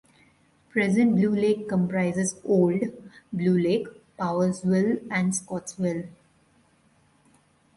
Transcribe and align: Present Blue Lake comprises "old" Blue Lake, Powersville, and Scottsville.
Present 0.71 1.13
Blue 1.15 1.35
Lake 1.35 1.67
comprises 1.69 2.39
"old" 2.43 2.81
Blue 3.31 3.55
Lake, 3.55 3.85
Powersville, 4.17 4.99
and 5.11 5.35
Scottsville. 5.35 6.05